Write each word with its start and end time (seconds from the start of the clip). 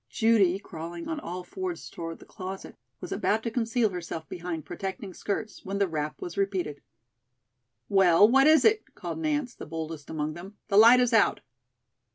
Judy, 0.09 0.57
crawling 0.57 1.07
on 1.07 1.19
all 1.19 1.43
fours 1.43 1.87
toward 1.87 2.17
the 2.17 2.25
closet, 2.25 2.75
was 3.01 3.11
about 3.11 3.43
to 3.43 3.51
conceal 3.51 3.89
herself 3.89 4.27
behind 4.27 4.65
protecting 4.65 5.13
skirts, 5.13 5.63
when 5.63 5.77
the 5.77 5.87
rap 5.87 6.19
was 6.21 6.37
repeated. 6.37 6.81
"Well, 7.87 8.27
what 8.27 8.47
is 8.47 8.65
it?" 8.65 8.95
called 8.95 9.19
Nance, 9.19 9.53
the 9.53 9.67
boldest 9.67 10.09
among 10.09 10.33
them, 10.33 10.57
"the 10.69 10.77
light 10.77 11.01
is 11.01 11.13
out." 11.13 11.41